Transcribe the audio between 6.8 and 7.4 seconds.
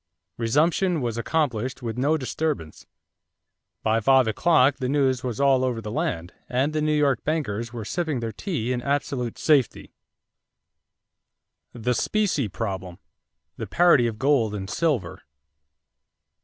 New York